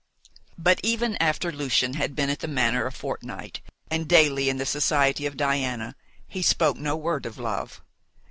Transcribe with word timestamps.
But 0.57 0.79
even 0.81 1.15
after 1.17 1.51
Lucian 1.51 1.93
had 1.93 2.15
been 2.15 2.31
at 2.31 2.39
the 2.39 2.47
manor 2.47 2.87
a 2.87 2.91
fortnight, 2.91 3.61
and 3.91 4.07
daily 4.07 4.49
in 4.49 4.57
the 4.57 4.65
society 4.65 5.27
of 5.27 5.37
Diana, 5.37 5.95
he 6.27 6.41
spoke 6.41 6.77
no 6.77 6.95
word 6.95 7.27
of 7.27 7.37
love. 7.37 7.83